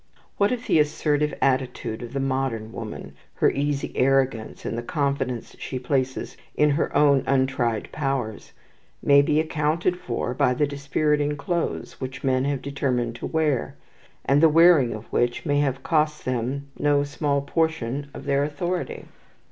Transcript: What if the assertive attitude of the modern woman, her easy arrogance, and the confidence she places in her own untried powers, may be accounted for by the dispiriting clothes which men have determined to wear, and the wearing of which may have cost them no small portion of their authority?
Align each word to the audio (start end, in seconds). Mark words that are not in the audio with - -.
What 0.37 0.51
if 0.51 0.65
the 0.65 0.79
assertive 0.79 1.31
attitude 1.43 2.01
of 2.01 2.13
the 2.13 2.19
modern 2.19 2.71
woman, 2.71 3.13
her 3.35 3.51
easy 3.51 3.91
arrogance, 3.95 4.65
and 4.65 4.75
the 4.75 4.81
confidence 4.81 5.55
she 5.59 5.77
places 5.77 6.35
in 6.55 6.71
her 6.71 6.91
own 6.97 7.23
untried 7.27 7.91
powers, 7.91 8.51
may 9.03 9.21
be 9.21 9.39
accounted 9.39 9.95
for 9.99 10.33
by 10.33 10.55
the 10.55 10.65
dispiriting 10.65 11.37
clothes 11.37 12.01
which 12.01 12.23
men 12.23 12.45
have 12.45 12.63
determined 12.63 13.15
to 13.17 13.27
wear, 13.27 13.75
and 14.25 14.41
the 14.41 14.49
wearing 14.49 14.95
of 14.95 15.05
which 15.13 15.45
may 15.45 15.59
have 15.59 15.83
cost 15.83 16.25
them 16.25 16.69
no 16.79 17.03
small 17.03 17.43
portion 17.43 18.09
of 18.11 18.25
their 18.25 18.43
authority? 18.43 19.05